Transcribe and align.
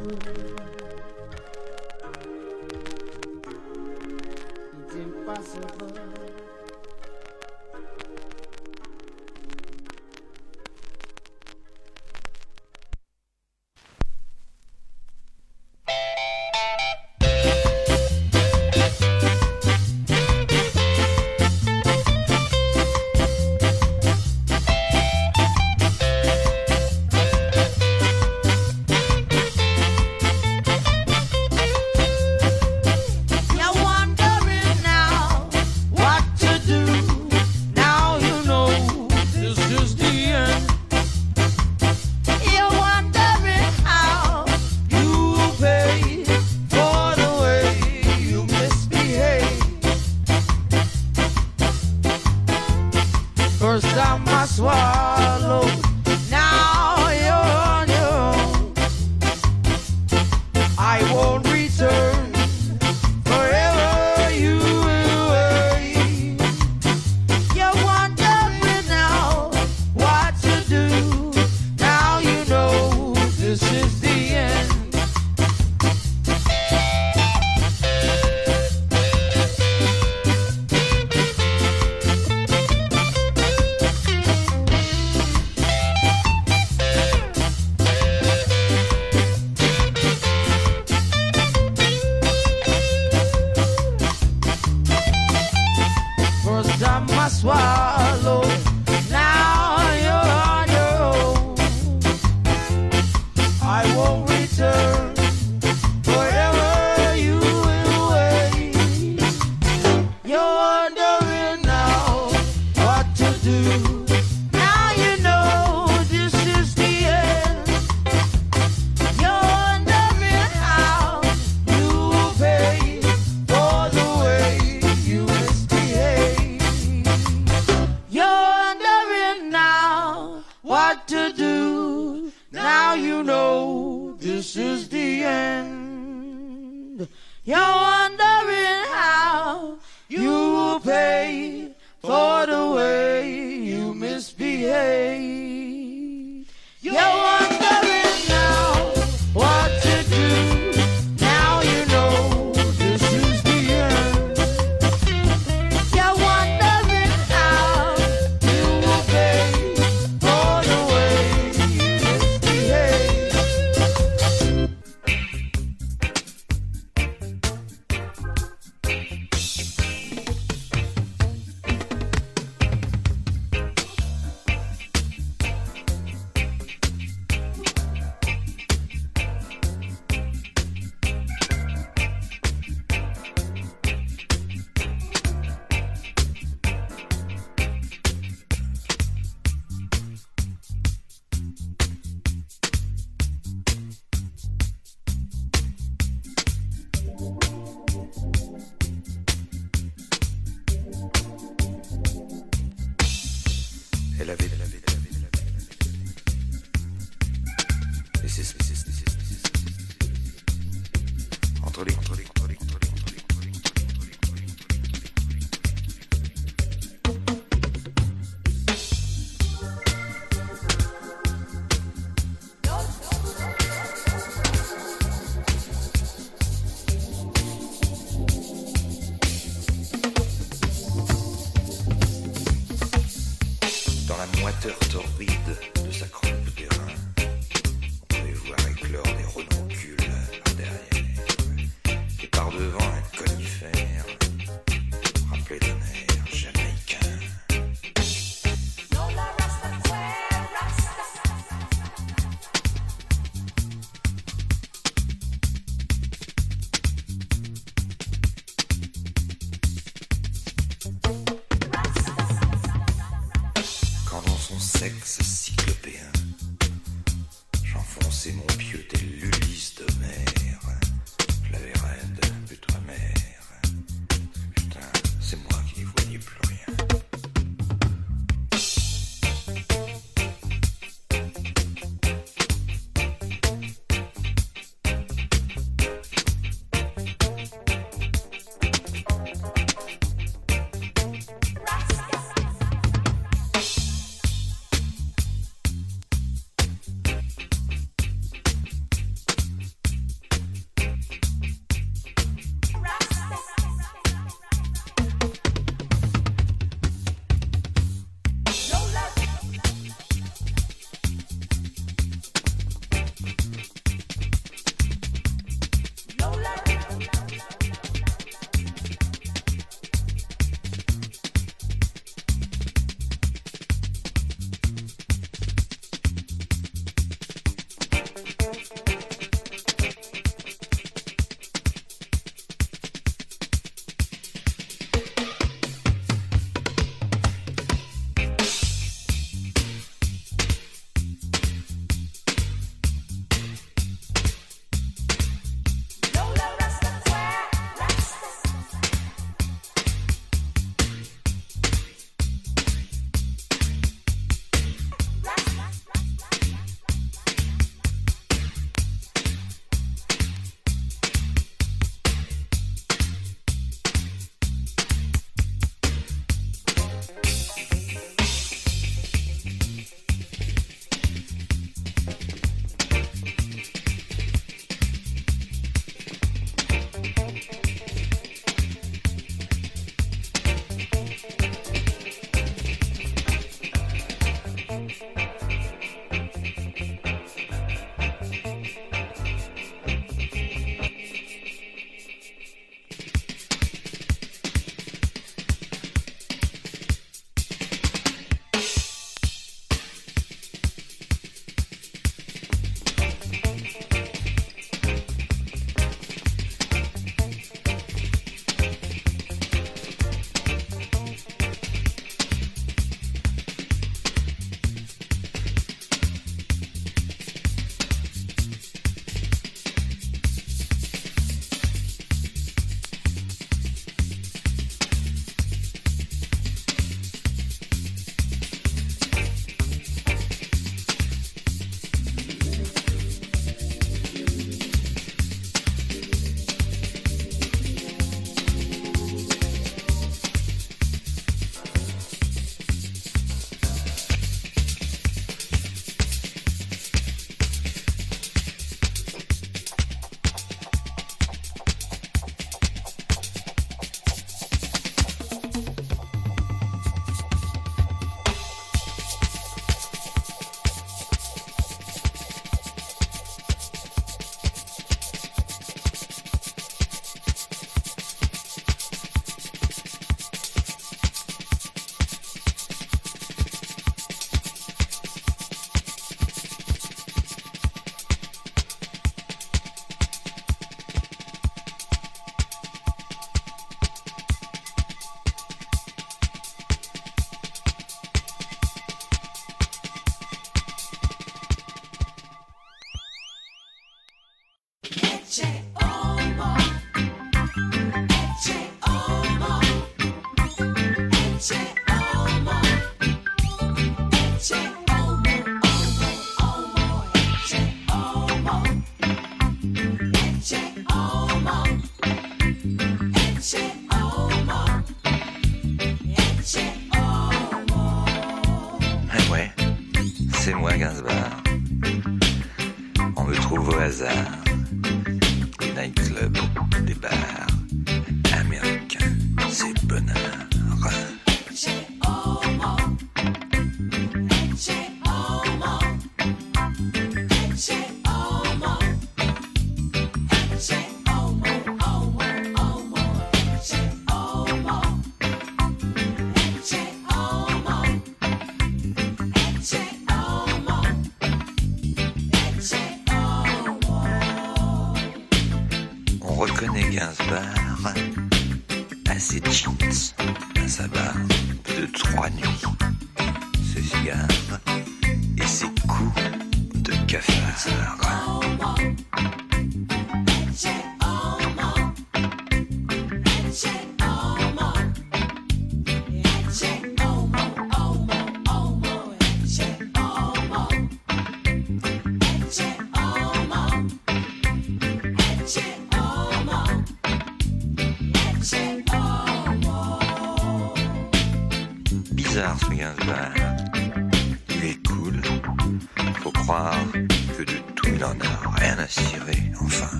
moiteur 0.00 0.34
torride 5.78 6.11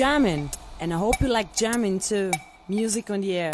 jamming, 0.00 0.48
and 0.80 0.94
I 0.94 0.96
hope 0.96 1.20
you 1.20 1.28
like 1.28 1.54
jamming 1.54 2.00
too. 2.00 2.30
Music 2.68 3.10
on 3.10 3.20
the 3.20 3.36
air. 3.36 3.52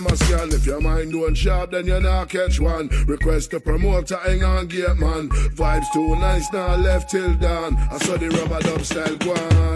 them 0.00 0.12
a 0.12 0.16
scan. 0.16 0.48
If 0.52 0.66
your 0.66 0.80
mind 0.80 1.12
don't 1.12 1.34
sharp, 1.34 1.72
then 1.72 1.86
you 1.86 2.00
not 2.00 2.28
catch 2.28 2.60
one. 2.60 2.88
Request 3.06 3.50
the 3.50 3.60
promoter, 3.60 4.16
hang 4.16 4.44
on, 4.44 4.66
gate 4.66 4.96
man. 4.96 5.28
Vibes 5.28 5.86
too 5.92 6.16
nice, 6.16 6.52
now 6.52 6.76
left 6.76 7.10
till 7.10 7.34
dawn. 7.34 7.76
I 7.90 7.98
saw 7.98 8.16
the 8.16 8.28
rubber 8.28 8.60
dub 8.60 8.82
style 8.82 9.16
go 9.16 9.34
on. 9.34 9.67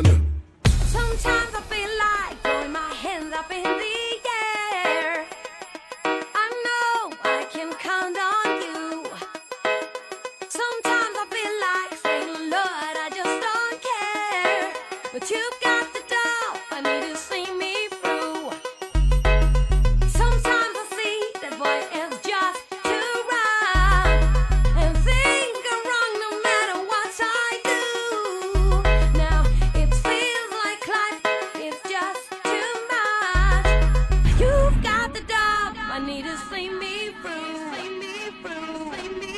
see 36.36 36.68
me 36.70 37.12
through. 37.22 37.74
See 37.74 37.90
me 37.98 38.14
through. 38.42 38.94
See 38.94 39.08
me 39.20 39.31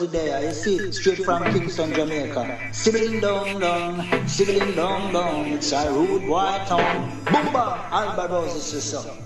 was 0.00 0.10
there? 0.10 0.42
You 0.42 0.52
see, 0.52 0.92
straight 0.92 1.24
from 1.24 1.44
Kingston, 1.44 1.92
Jamaica. 1.94 2.58
Sibling 2.72 3.20
dong 3.20 3.60
dong, 3.60 4.28
sibling 4.28 4.74
dong 4.74 5.12
dong, 5.12 5.46
it's 5.52 5.72
a 5.72 5.90
rude 5.90 6.28
white 6.28 6.66
town. 6.66 7.22
Boomba, 7.24 7.88
Albados 7.90 8.56
is 8.56 8.72
the 8.72 8.80
song. 8.80 9.22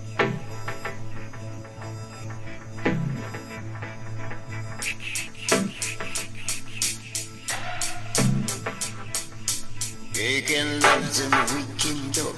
Taking 10.13 10.79
loves 10.81 11.19
and 11.21 11.33
waking 11.51 12.27
up. 12.27 12.35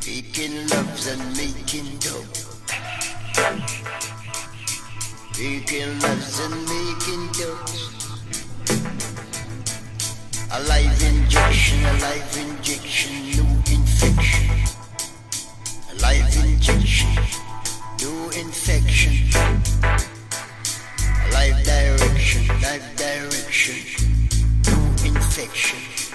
Taking 0.00 0.68
loves 0.68 1.06
and 1.08 1.36
making 1.36 1.98
dope. 1.98 3.85
Making 5.38 6.00
loves 6.00 6.40
and 6.40 6.54
making 6.64 7.30
jokes. 7.34 7.90
A 10.50 10.62
live 10.62 11.02
injection, 11.02 11.84
a 11.84 11.92
live 12.00 12.36
injection, 12.38 13.12
new 13.22 13.44
infection. 13.70 14.50
A 15.92 15.94
live 16.00 16.36
injection, 16.42 17.10
new 18.00 18.30
infection. 18.30 19.12
A 19.84 21.32
live 21.32 21.62
direction, 21.64 22.48
live 22.62 22.96
direction, 22.96 23.76
new 24.64 25.14
infection. 25.14 26.05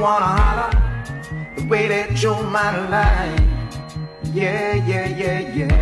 wanna 0.00 0.26
holler 0.26 0.70
the 1.56 1.64
way 1.66 1.88
that 1.88 2.22
you 2.22 2.34
might 2.54 2.78
life. 2.88 3.40
Yeah, 4.32 4.74
yeah, 4.74 5.06
yeah, 5.06 5.40
yeah. 5.54 5.77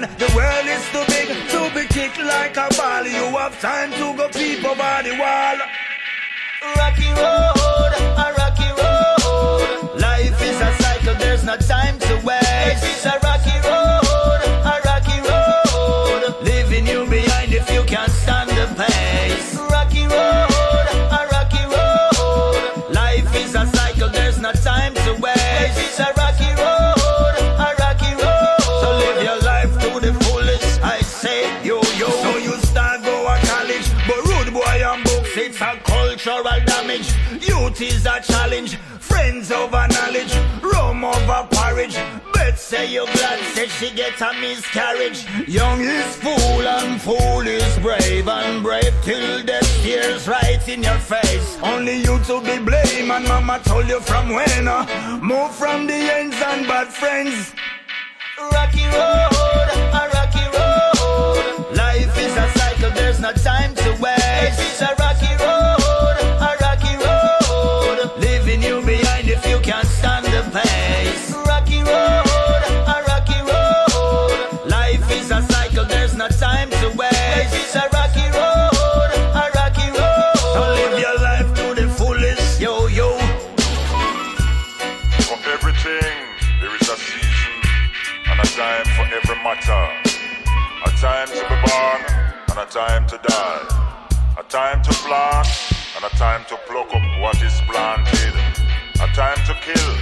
mind. 0.00 0.10
The 0.18 0.33
There 86.64 86.74
is 86.76 86.88
a 86.88 86.96
season 86.96 87.52
and 88.24 88.40
a 88.40 88.48
time 88.56 88.86
for 88.96 89.04
every 89.04 89.36
matter. 89.44 89.84
A 90.86 90.90
time 90.96 91.28
to 91.28 91.42
be 91.44 91.56
born 91.60 92.00
and 92.48 92.58
a 92.58 92.64
time 92.64 93.06
to 93.08 93.18
die. 93.18 94.16
A 94.38 94.42
time 94.44 94.82
to 94.82 94.90
plant 95.04 95.46
and 95.94 96.04
a 96.06 96.08
time 96.16 96.42
to 96.48 96.56
pluck 96.66 96.88
up 96.88 97.20
what 97.20 97.36
is 97.42 97.60
planted. 97.68 98.34
A 98.96 99.06
time 99.12 99.36
to 99.44 99.54
kill 99.60 99.92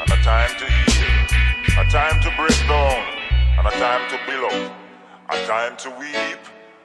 and 0.00 0.08
a 0.12 0.22
time 0.22 0.54
to 0.60 0.66
heal. 0.70 1.82
A 1.82 1.90
time 1.90 2.22
to 2.22 2.30
break 2.38 2.60
down 2.68 3.02
and 3.58 3.66
a 3.66 3.72
time 3.72 4.08
to 4.10 4.16
build 4.24 4.52
up. 4.52 4.72
A 5.30 5.46
time 5.48 5.76
to 5.78 5.90
weep 5.98 6.42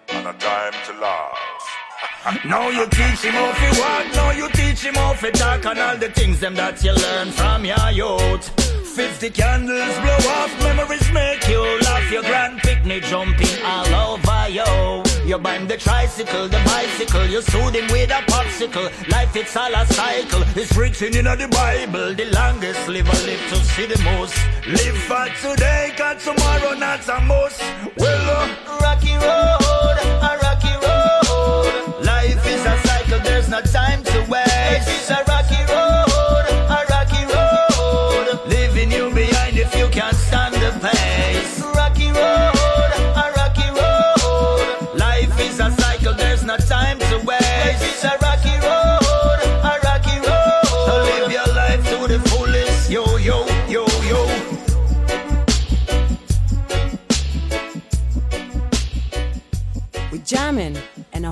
and 0.07 0.25
a 0.25 0.33
time 0.39 0.73
to 0.87 0.93
laugh. 0.99 1.37
Now 2.45 2.69
you 2.69 2.87
teach 2.87 3.21
him 3.21 3.33
how 3.33 3.51
to 3.51 3.79
walk, 3.79 4.15
now 4.15 4.31
you 4.31 4.49
teach 4.53 4.83
him 4.83 4.95
how 4.95 5.13
to 5.13 5.31
talk 5.31 5.65
and 5.65 5.79
all 5.79 5.97
the 5.97 6.09
things 6.09 6.39
them 6.39 6.55
that 6.55 6.83
you 6.83 6.93
learn 6.93 7.29
from 7.29 7.63
your 7.63 7.91
youth. 7.91 8.78
50 8.99 9.29
candles 9.29 9.97
blow 9.99 10.31
off, 10.35 10.51
memories 10.61 11.09
make 11.13 11.47
you 11.47 11.61
laugh. 11.83 12.11
Your 12.11 12.21
grand 12.21 12.59
picnic 12.59 13.01
jumping 13.03 13.63
all 13.63 13.95
over 13.95 14.49
you. 14.49 15.03
You 15.25 15.37
bind 15.37 15.69
the 15.69 15.77
tricycle, 15.77 16.49
the 16.49 16.61
bicycle, 16.65 17.25
you 17.27 17.41
soothe 17.41 17.75
him 17.75 17.87
with 17.93 18.09
a 18.09 18.21
popsicle. 18.29 18.91
Life 19.09 19.33
it's 19.37 19.55
all 19.55 19.73
a 19.73 19.85
cycle, 19.85 20.43
it's 20.53 20.75
written 20.75 21.15
in 21.15 21.23
the 21.23 21.47
Bible. 21.47 22.13
The 22.13 22.25
longest 22.25 22.89
live 22.89 23.07
I 23.09 23.25
live 23.25 23.43
to 23.51 23.55
see 23.71 23.85
the 23.85 23.99
most. 24.03 24.35
Live 24.67 24.97
for 25.07 25.27
today, 25.47 25.93
cause 25.95 26.21
tomorrow 26.25 26.73
not 26.73 27.07
a 27.07 27.21
most. 27.21 27.61
Well, 27.95 28.29
uh, 28.37 28.79
Rocky 28.81 29.13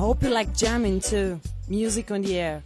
hope 0.08 0.24
you 0.24 0.30
like 0.30 0.56
jamming 0.56 1.02
too. 1.02 1.38
Music 1.68 2.12
on 2.12 2.22
the 2.22 2.40
air. 2.40 2.64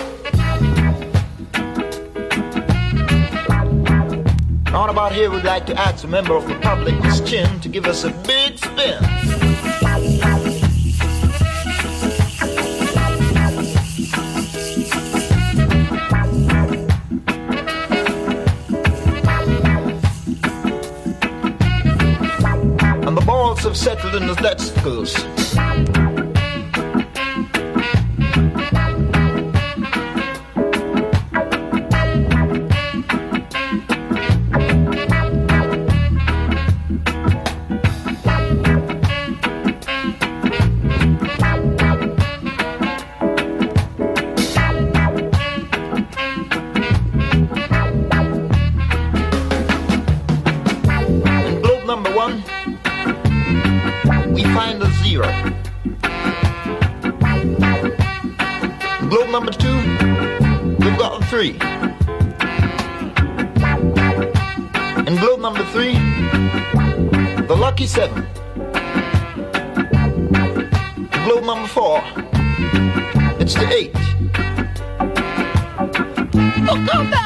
On 4.73 4.89
about 4.89 5.11
here, 5.11 5.29
we'd 5.29 5.43
like 5.43 5.65
to 5.65 5.77
ask 5.77 6.05
a 6.05 6.07
member 6.07 6.37
of 6.37 6.47
the 6.47 6.55
public, 6.59 6.97
Miss 7.03 7.19
Chin, 7.29 7.59
to 7.59 7.67
give 7.67 7.85
us 7.85 8.05
a 8.05 8.11
big 8.25 8.57
spin. 8.57 9.14
southerners, 24.15 24.37
that's 24.37 24.71
cause. 24.81 25.44
57. 67.85 68.25
Blow 71.23 71.39
number 71.41 71.67
four. 71.67 72.01
It's 73.39 73.53
the 73.53 73.67
eight. 73.71 73.91
Oh, 76.67 76.87
come 76.89 77.11
back! 77.11 77.24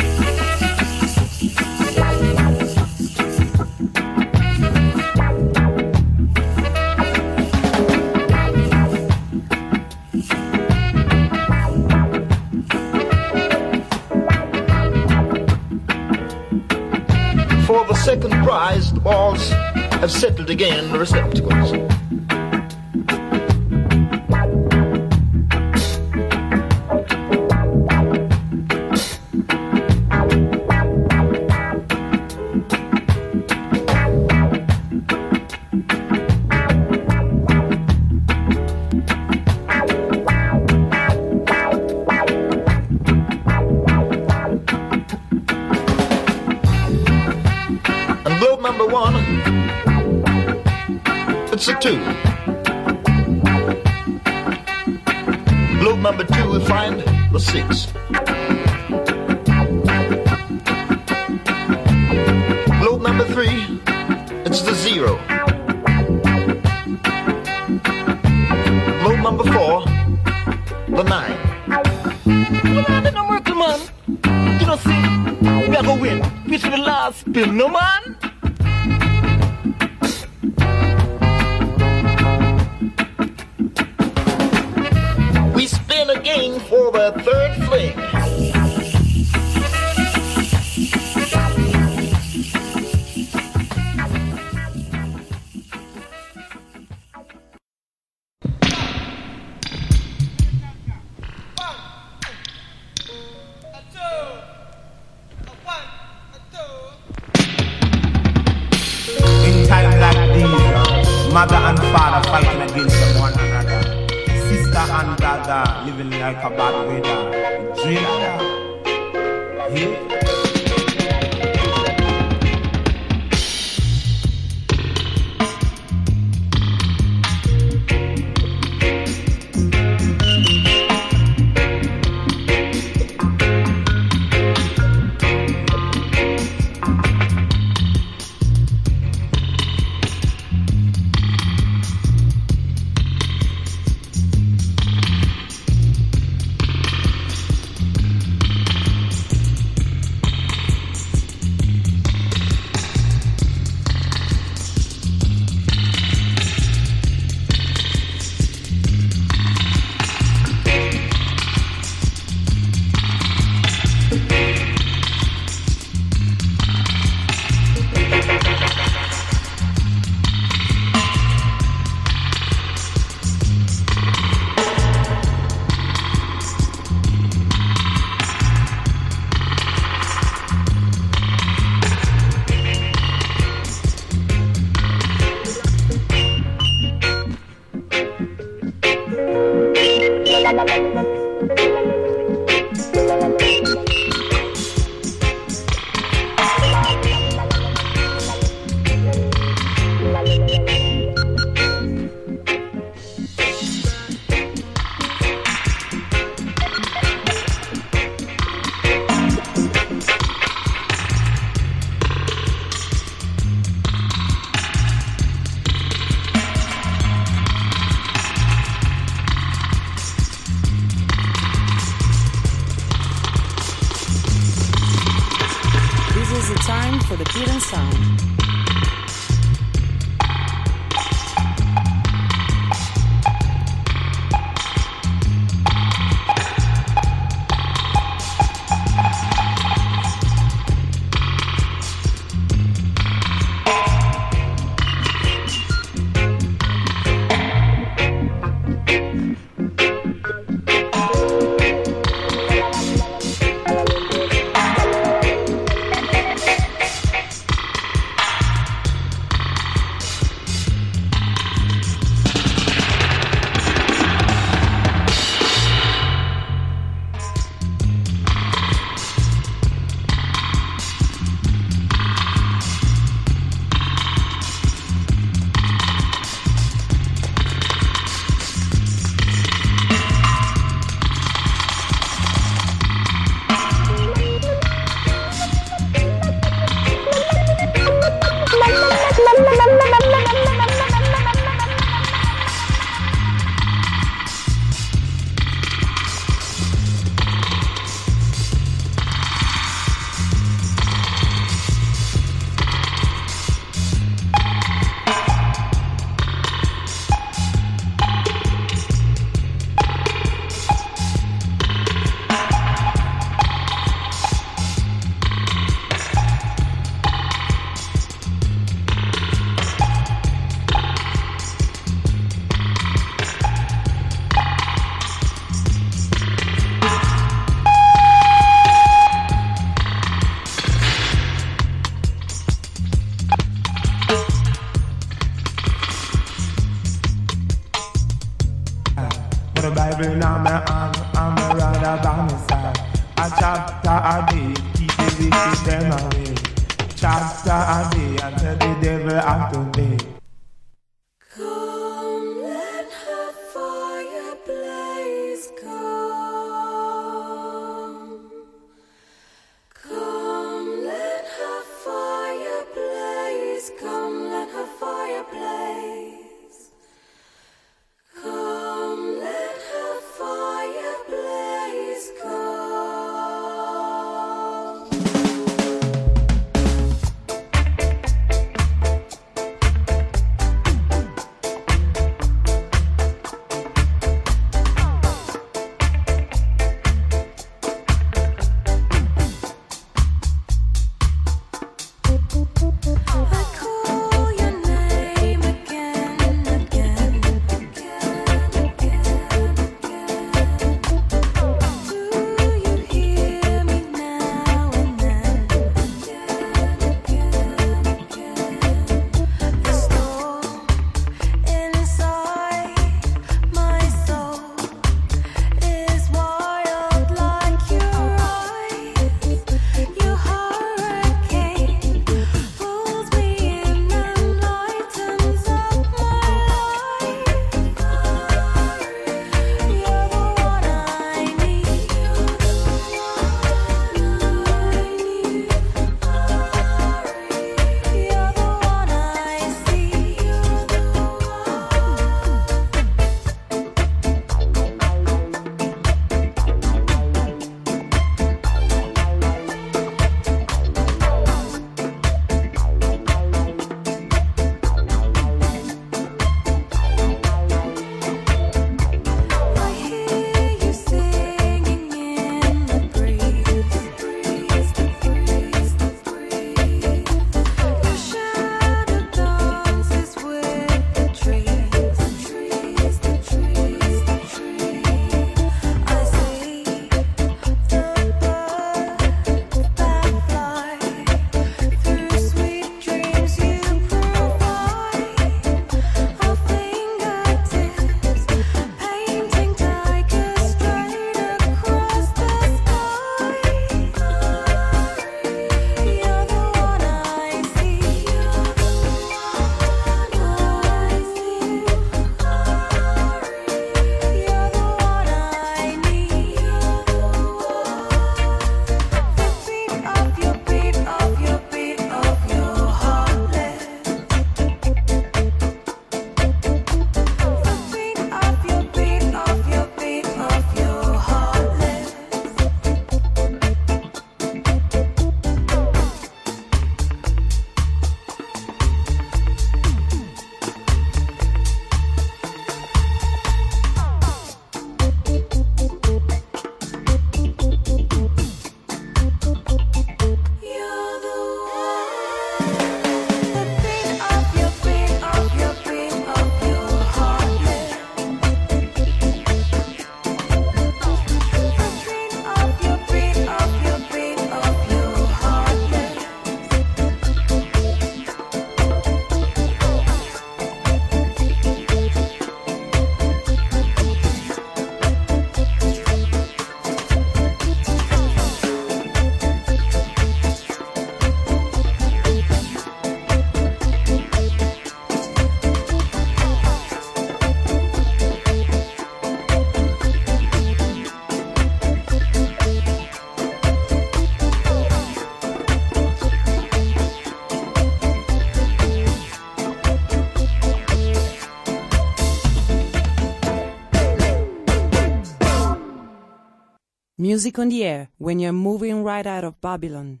Music 597.12 597.38
on 597.38 597.50
the 597.50 597.62
Air 597.62 597.90
when 597.98 598.18
you're 598.18 598.32
moving 598.32 598.82
right 598.82 599.06
out 599.06 599.22
of 599.22 599.38
Babylon. 599.42 600.00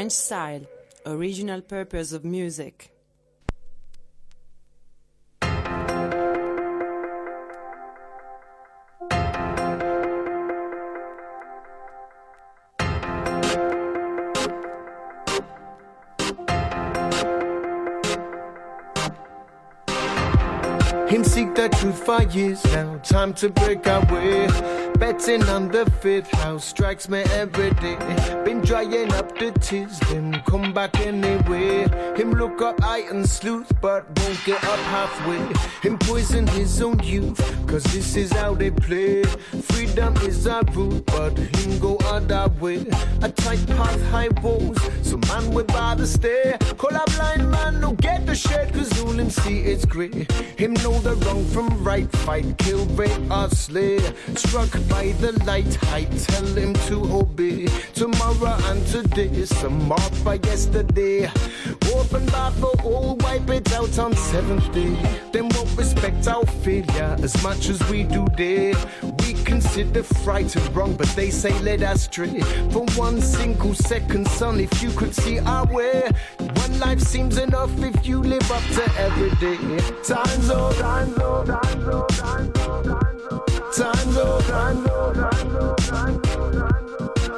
French 0.00 0.12
style, 0.12 0.62
original 1.04 1.60
purpose 1.60 2.12
of 2.12 2.24
music. 2.24 2.90
Him 21.10 21.24
seek 21.24 21.54
the 21.54 21.68
truth 21.78 22.06
for 22.06 22.22
years 22.22 22.64
now. 22.72 22.96
Time 23.04 23.34
to 23.34 23.50
break 23.50 23.86
away. 23.86 24.89
Betting 25.00 25.42
on 25.44 25.68
the 25.68 25.90
fifth 26.02 26.30
house 26.30 26.62
strikes 26.62 27.08
me 27.08 27.20
every 27.32 27.70
day. 27.70 27.96
Been 28.44 28.60
drying 28.60 29.10
up 29.14 29.36
the 29.38 29.50
tears, 29.52 29.98
then 30.10 30.42
come 30.46 30.74
back 30.74 31.00
anyway. 31.00 31.88
Him 32.18 32.32
look 32.32 32.60
up 32.60 32.78
high 32.80 33.08
and 33.08 33.26
sleuth, 33.26 33.72
but 33.80 34.04
won't 34.20 34.44
get 34.44 34.62
up 34.62 34.78
halfway. 34.92 35.40
Him 35.80 35.96
poison 35.98 36.46
his 36.48 36.82
own 36.82 36.98
youth, 37.02 37.40
cause 37.70 37.84
this 37.84 38.16
is 38.16 38.32
how 38.32 38.52
they 38.52 38.70
play. 38.70 39.22
Freedom 39.70 40.14
is 40.28 40.46
our 40.46 40.62
root, 40.74 41.06
but 41.06 41.38
him 41.38 41.78
go 41.78 41.96
other 42.06 42.48
way. 42.60 42.84
A 43.22 43.28
tight 43.28 43.64
path, 43.68 44.02
high 44.10 44.28
walls, 44.42 44.78
so 45.02 45.16
man 45.28 45.52
we 45.52 45.62
bother 45.62 46.06
stay. 46.06 46.56
Call 46.76 46.96
a 46.96 47.04
blind 47.16 47.50
man, 47.50 47.80
no 47.80 47.92
get 47.92 48.26
the 48.26 48.34
shade, 48.34 48.72
cause 48.72 48.90
all 49.02 49.12
him 49.12 49.30
see 49.30 49.60
is 49.60 49.84
grey. 49.84 50.26
Him 50.56 50.74
know 50.82 50.98
the 50.98 51.14
wrong 51.22 51.44
from 51.46 51.68
right, 51.84 52.10
fight, 52.24 52.58
kill, 52.58 52.84
rape, 52.86 53.30
or 53.30 53.48
slay. 53.50 53.98
Struck 54.34 54.72
by 54.88 55.12
the 55.20 55.32
light, 55.46 55.72
I 55.92 56.04
tell 56.04 56.46
him 56.46 56.74
to 56.88 56.96
obey. 57.20 57.66
Tomorrow 57.94 58.56
and 58.70 58.84
today, 58.88 59.44
some 59.44 59.86
mark 59.86 60.12
by 60.24 60.34
yesterday. 60.34 61.30
Open 61.94 62.26
Bible, 62.26 62.74
all 62.84 63.16
wipe 63.20 63.48
it 63.50 63.72
out 63.72 63.96
on 63.98 64.12
seventh 64.14 64.72
day. 64.72 64.94
Them 65.32 65.48
won't 65.50 65.76
respect 65.76 66.26
our 66.26 66.46
failure 66.64 67.16
as 67.22 67.40
much 67.42 67.59
as 67.68 67.80
we 67.90 68.04
do 68.04 68.26
there. 68.36 68.74
We 69.20 69.34
consider 69.44 70.02
fright 70.02 70.54
and 70.56 70.76
wrong, 70.76 70.94
but 70.94 71.08
they 71.08 71.30
say 71.30 71.58
let 71.60 71.82
us 71.82 72.04
stray. 72.04 72.40
For 72.70 72.84
one 72.96 73.20
single 73.20 73.74
second, 73.74 74.26
son, 74.28 74.60
if 74.60 74.82
you 74.82 74.90
could 74.92 75.14
see 75.14 75.38
our 75.40 75.66
way. 75.66 76.10
One 76.38 76.78
life 76.78 77.00
seems 77.00 77.38
enough 77.38 77.70
if 77.82 78.06
you 78.06 78.20
live 78.22 78.50
up 78.50 78.62
to 78.74 78.84
every 78.98 79.30
day. 79.36 79.78
Time's 80.02 80.50
old, 80.50 80.74
time's 80.76 81.18
old, 81.18 81.46
time's 81.46 81.86
old, 81.86 82.08
time's 82.08 82.58
old, 82.58 82.84
time's 82.84 84.16
old, 84.16 84.44
time's 84.44 84.88
old, 84.88 85.86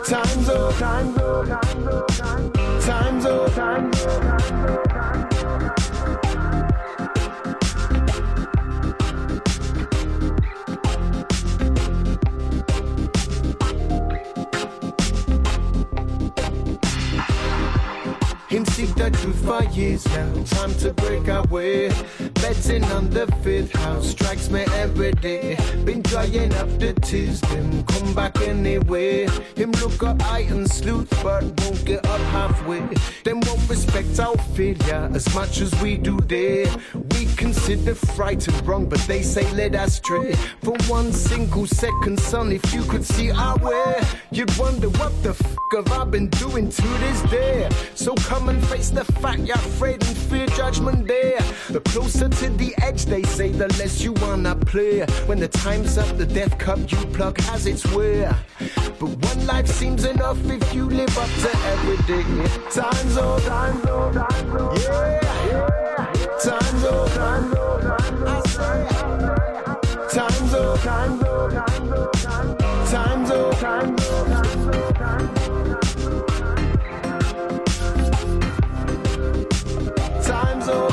time's 0.04 0.48
old, 0.48 0.74
time's 0.74 1.18
old, 1.18 1.48
time's 2.80 3.26
old, 3.26 3.52
time's 3.52 4.06
old. 4.06 4.91
Him 18.52 18.66
seek 18.66 18.94
the 18.96 19.10
truth 19.10 19.42
for 19.46 19.64
years 19.72 20.04
now. 20.08 20.30
Time 20.44 20.74
to 20.74 20.92
break 20.92 21.26
away. 21.26 21.88
Betting 22.34 22.84
on 22.84 23.08
the 23.08 23.26
fifth 23.42 23.72
house 23.72 24.10
strikes 24.10 24.50
me 24.50 24.60
every 24.74 25.12
day. 25.12 25.56
Been 25.86 26.02
drying 26.02 26.52
up 26.56 26.68
the 26.78 26.92
tears, 27.00 27.40
then 27.40 27.82
come 27.84 28.12
back 28.12 28.38
anyway. 28.42 29.26
Him 29.56 29.72
look 29.80 30.02
up 30.02 30.20
high 30.20 30.40
and 30.50 30.70
sleuth, 30.70 31.08
but 31.22 31.44
won't 31.62 31.82
get 31.86 32.04
up 32.04 32.20
halfway. 32.36 32.82
Them 33.24 33.40
won't 33.40 33.66
respect 33.70 34.20
our 34.20 34.36
failure 34.54 35.08
as 35.14 35.34
much 35.34 35.62
as 35.62 35.72
we 35.80 35.96
do 35.96 36.20
there. 36.20 36.66
We 37.12 37.24
consider 37.36 37.94
fright 37.94 38.46
and 38.48 38.66
wrong, 38.66 38.86
but 38.86 39.00
they 39.08 39.22
say 39.22 39.50
let 39.52 39.74
us 39.74 39.94
stray. 39.94 40.34
For 40.62 40.76
one 40.88 41.10
single 41.14 41.66
second, 41.66 42.20
son, 42.20 42.52
if 42.52 42.74
you 42.74 42.82
could 42.82 43.06
see 43.06 43.30
our 43.30 43.56
way, 43.56 44.02
you'd 44.30 44.54
wonder 44.58 44.90
what 44.90 45.22
the 45.22 45.30
f 45.30 45.56
have 45.72 45.90
I 45.90 46.04
been 46.04 46.28
doing 46.28 46.68
to 46.68 46.82
this 46.82 47.22
day. 47.30 47.66
So 47.94 48.14
come 48.14 48.41
and 48.48 48.64
face 48.66 48.90
the 48.90 49.04
fact 49.04 49.40
you're 49.40 49.56
afraid 49.56 50.02
and 50.06 50.16
fear 50.16 50.46
judgment 50.46 51.06
there. 51.06 51.40
The 51.70 51.80
closer 51.80 52.28
to 52.28 52.50
the 52.50 52.74
edge, 52.82 53.04
they 53.06 53.22
say, 53.22 53.50
the 53.50 53.68
less 53.78 54.02
you 54.02 54.12
wanna 54.12 54.54
play. 54.54 55.00
When 55.26 55.38
the 55.38 55.48
time's 55.48 55.98
up, 55.98 56.16
the 56.16 56.26
death 56.26 56.58
cup 56.58 56.78
you 56.90 56.98
plug 57.12 57.40
has 57.42 57.66
its 57.66 57.84
way. 57.92 58.30
But 58.98 59.10
one 59.10 59.46
life 59.46 59.66
seems 59.66 60.04
enough 60.04 60.38
if 60.44 60.74
you 60.74 60.84
live 60.88 61.16
up 61.18 61.30
to 61.44 61.50
every 61.72 61.98
day. 62.06 62.24
Time's 62.70 63.16
old, 63.16 63.42
time's 63.42 63.86
old, 63.86 64.14
time's 64.14 64.60
old. 64.60 64.78
Yeah, 64.80 65.20
yeah. 65.46 65.72
Time's 66.42 66.84
old, 66.84 67.10
time's 67.10 67.54
old, 67.56 67.82
time's 67.82 68.58
old. 68.58 68.82
Time's 70.10 70.54
old, 70.54 70.80
time's 70.80 71.22
old, 71.24 71.52
time's 71.52 71.92
old. 71.92 72.12
Time's 72.92 73.30
old, 73.30 73.56
time's 73.56 73.62
time's 73.62 74.01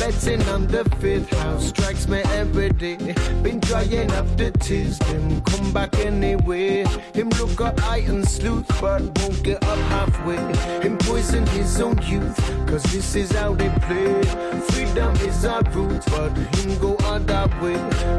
Betting 0.00 0.42
on 0.48 0.66
the 0.66 0.82
fifth 0.98 1.28
house 1.40 1.68
strikes 1.68 2.08
me 2.08 2.20
every 2.32 2.70
day. 2.70 2.96
Been 3.42 3.60
drying 3.60 4.10
up 4.12 4.26
the 4.38 4.50
tears, 4.52 4.98
them 4.98 5.42
come 5.42 5.72
back 5.74 5.94
anyway. 5.98 6.84
Him 7.12 7.28
look 7.38 7.60
up 7.60 7.78
high 7.78 7.98
and 7.98 8.26
sleuth, 8.26 8.66
but 8.80 9.02
won't 9.18 9.42
get 9.42 9.62
up 9.62 9.78
halfway. 9.92 10.38
Him 10.80 10.96
poison 10.96 11.46
his 11.48 11.78
own 11.82 12.00
youth, 12.06 12.34
cause 12.66 12.82
this 12.84 13.14
is 13.14 13.30
how 13.32 13.52
they 13.52 13.68
play. 13.86 14.22
Freedom 14.70 15.14
is 15.16 15.44
our 15.44 15.62
root, 15.74 16.02
but 16.06 16.32
him 16.56 16.78
go 16.78 16.96
other 17.04 17.46
way. 17.60 17.74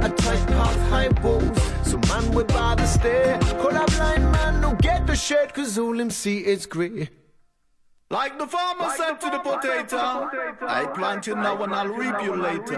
A 0.05 0.09
tight 0.09 0.45
path, 0.53 0.89
high 0.91 1.09
walls, 1.23 1.57
so 1.83 1.97
man 2.09 2.31
we 2.31 2.43
bother 2.43 2.85
stay. 2.85 3.39
Call 3.59 3.75
a 3.75 3.85
blind 3.97 4.31
man, 4.31 4.61
no 4.61 4.75
get 4.75 5.07
the 5.07 5.15
shade, 5.15 5.51
cause 5.55 5.79
all 5.79 5.99
him 5.99 6.11
see 6.11 6.45
is 6.45 6.67
grey. 6.67 7.09
Like 8.11 8.37
the 8.37 8.45
farmer 8.45 8.89
said 8.97 9.21
to 9.21 9.29
the 9.29 9.39
potato, 9.39 10.29
I 10.67 10.85
plant 10.93 11.27
you 11.27 11.35
now 11.35 11.63
and 11.63 11.73
I'll 11.73 11.87
reap 11.87 12.21
you 12.21 12.35
later. 12.35 12.75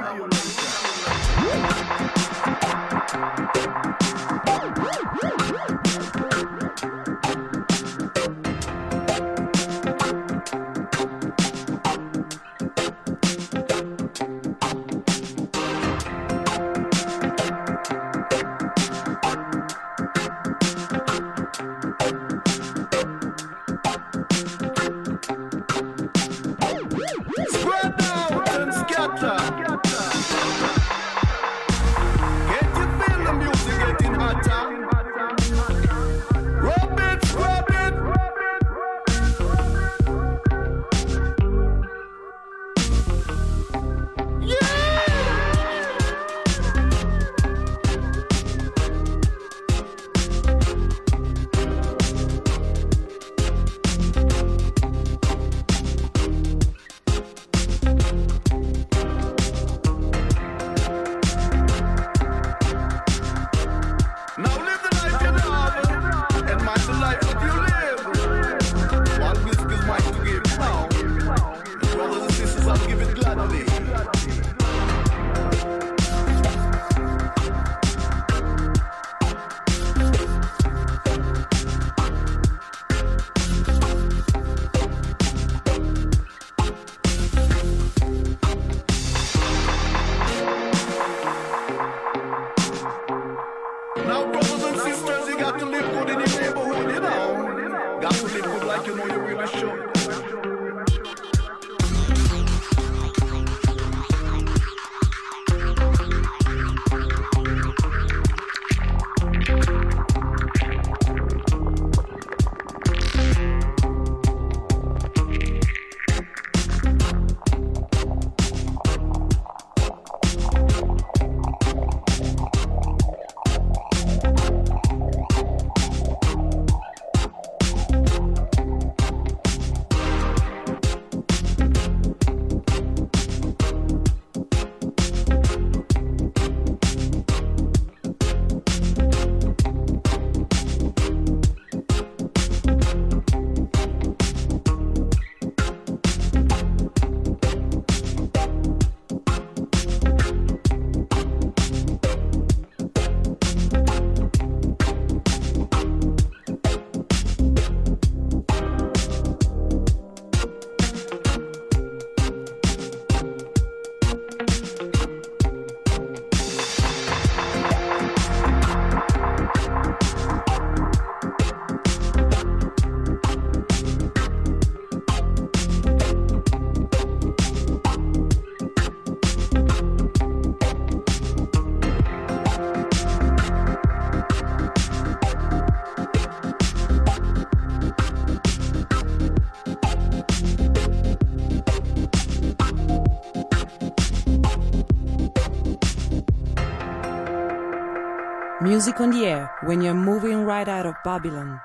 Music 198.64 199.02
on 199.02 199.12
the 199.12 199.26
air 199.26 199.52
when 199.64 199.82
you're 199.82 199.94
moving 199.94 200.46
right 200.46 200.70
out 200.70 200.86
of 200.86 200.96
Babylon. 201.04 201.60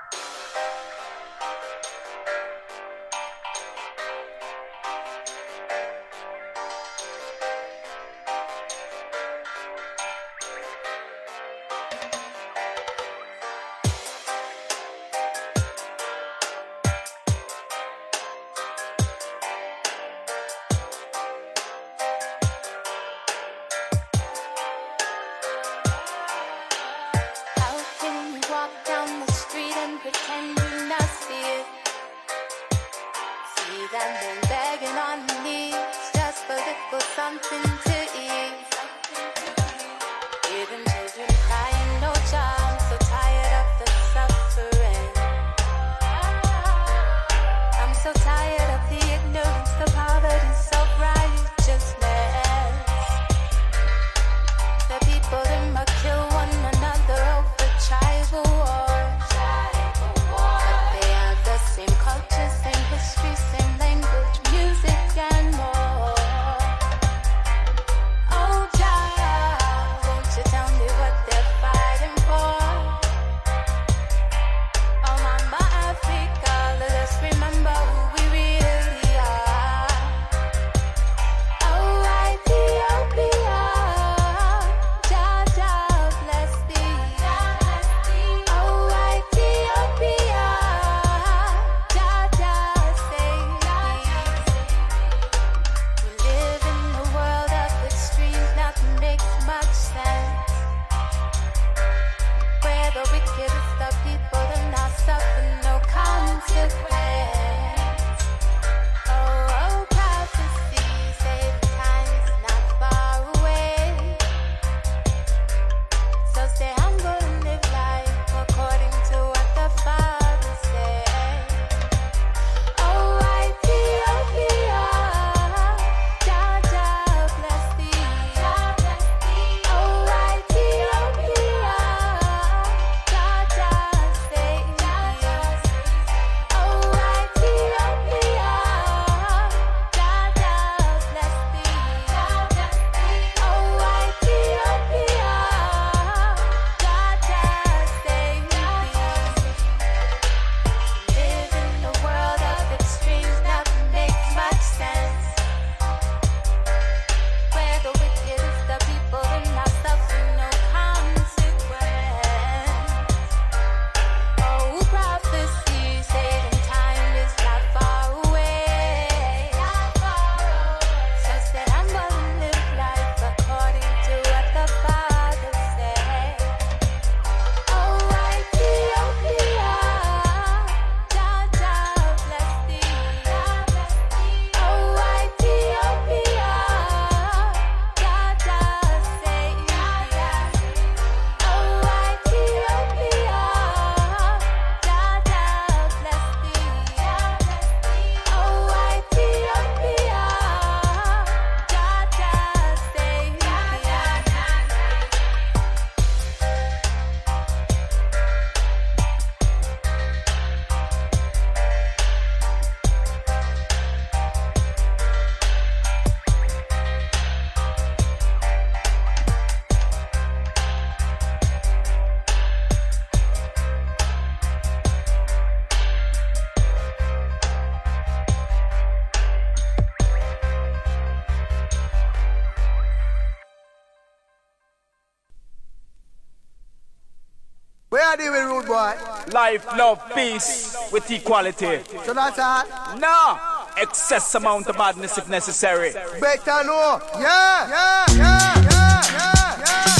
Dealing 238.79 238.97
with 238.97 239.09
rude 239.09 239.27
boy. 239.27 239.33
Life, 239.33 239.67
love, 239.77 240.01
peace 240.15 240.77
with 240.93 241.11
equality. 241.11 241.81
So 242.05 242.15
that's 242.15 242.39
all. 242.39 242.65
No, 242.99 243.39
excess 243.77 244.35
amount 244.35 244.69
of 244.69 244.79
madness 244.79 245.19
if 245.19 245.29
necessary. 245.29 245.93
Better 246.21 246.65
know. 246.65 247.01
Yeah, 247.15 247.69
yeah, 247.69 248.07
yeah, 248.17 248.55
yeah, 248.57 249.03
yeah, 249.11 249.57
yeah. 249.61 249.95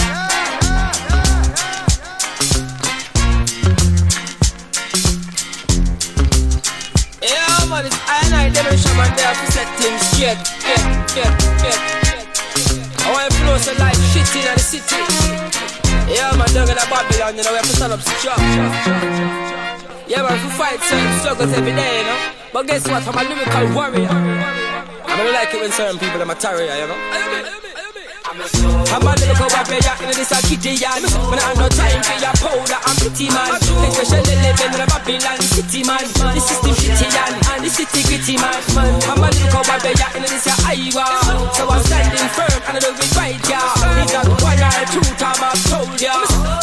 Man, 7.69 7.85
it's 7.85 7.95
I 8.09 8.23
and 8.25 8.35
I, 8.35 8.49
Devin 8.49 8.79
Shaman 8.79 9.15
there 9.15 9.35
to 9.35 9.53
set 9.53 9.69
things 9.79 10.01
straight. 10.01 10.39
Yeah, 10.65 10.81
yeah, 11.15 11.37
yeah, 11.63 11.65
yeah. 11.65 11.99
I 13.05 13.13
want 13.13 13.31
to 13.31 13.37
flow 13.41 13.59
so 13.59 13.73
like 13.79 13.95
shit 13.95 14.37
in 14.37 14.55
the 14.55 14.59
city. 14.59 15.68
Yeah, 16.09 16.33
man, 16.37 16.49
down 16.55 16.69
in 16.69 16.75
the 16.75 16.87
Babylon, 16.89 17.37
you 17.37 17.45
know, 17.45 17.53
we 17.53 17.59
have 17.59 17.67
to 17.67 17.77
stand 17.77 17.93
up 17.93 18.01
strong. 18.01 18.41
Yeah, 20.09 20.23
man, 20.23 20.33
we 20.43 20.51
fight 20.57 20.81
certain 20.81 21.19
struggles 21.21 21.53
every 21.53 21.73
day, 21.73 22.01
you 22.01 22.05
know. 22.05 22.19
But 22.53 22.67
guess 22.67 22.89
what? 22.89 23.07
I'm 23.07 23.15
a 23.15 23.23
lyrical 23.29 23.75
warrior. 23.75 24.09
I 24.09 25.17
don't 25.17 25.33
like 25.33 25.53
it 25.53 25.61
when 25.61 25.71
certain 25.71 25.99
people 25.99 26.23
are 26.23 26.27
my 26.27 26.35
terrier, 26.35 26.75
you 26.81 26.87
know. 26.89 27.68
I'm 28.29 28.37
a 28.37 29.13
little 29.17 29.49
warrior 29.49 29.97
in 30.05 30.13
this 30.13 30.29
a 30.29 30.39
kitty 30.45 30.77
yan 30.77 31.01
When 31.33 31.41
I 31.41 31.49
have 31.49 31.57
no 31.57 31.69
time 31.73 31.97
for 32.05 32.13
your 32.21 32.37
powder 32.37 32.77
and 32.77 32.99
pity 33.01 33.33
man. 33.33 33.57
Especially 33.57 34.37
living 34.45 34.69
in 34.77 34.85
a 34.85 34.87
Babylon 34.93 35.41
city 35.49 35.81
man. 35.89 36.05
This 36.37 36.53
is 36.53 36.61
The 36.61 36.77
system 36.77 36.77
shitty 36.77 37.09
yan 37.09 37.33
and 37.57 37.65
the 37.65 37.73
city 37.73 38.37
man. 38.37 38.53
I'm 39.09 39.25
a 39.25 39.33
little 39.33 39.65
warrior 39.65 40.09
in 40.13 40.29
this 40.29 40.45
a 40.45 40.53
Iowa 40.61 41.09
So 41.57 41.73
I'm 41.73 41.81
standing 41.81 42.29
firm 42.37 42.61
and 42.69 42.77
I 42.77 42.81
do 42.85 42.93
it 42.93 43.17
right 43.17 43.41
yeah. 43.49 44.05
It's 44.05 44.13
not 44.13 44.29
one 44.45 44.61
or 44.61 44.85
two 44.93 45.09
time 45.17 45.41
I've 45.41 45.57
told 45.65 45.97
ya. 45.97 46.13